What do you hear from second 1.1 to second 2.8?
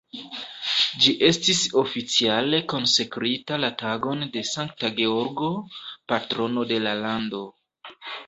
estis oficiale